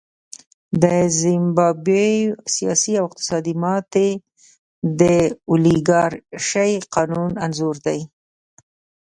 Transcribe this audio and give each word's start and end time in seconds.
د 0.81 0.83
زیمبابوې 1.19 2.11
سیاسي 2.55 2.93
او 2.99 3.03
اقتصادي 3.09 3.53
ماتې 3.63 4.09
د 4.99 5.01
اولیګارشۍ 5.51 6.73
قانون 6.93 7.31
انځور 7.45 7.75
دی. 7.85 7.99